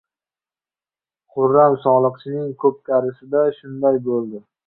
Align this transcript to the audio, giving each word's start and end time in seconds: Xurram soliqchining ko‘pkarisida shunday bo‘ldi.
Xurram 1.35 1.75
soliqchining 1.83 2.49
ko‘pkarisida 2.65 3.43
shunday 3.61 4.01
bo‘ldi. 4.09 4.45